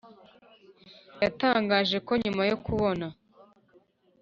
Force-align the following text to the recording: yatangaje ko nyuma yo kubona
yatangaje 1.23 1.97
ko 2.07 2.13
nyuma 2.23 2.41
yo 2.49 2.55
kubona 2.65 3.05